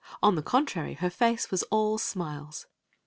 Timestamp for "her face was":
0.97-1.61